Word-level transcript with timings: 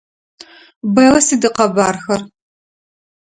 Бэллэ 0.93 1.21
сыд 1.27 1.41
икъэбархэр? 1.47 2.21